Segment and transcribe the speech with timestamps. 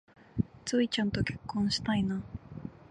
[0.65, 2.23] ツウィちゃんと結婚したいな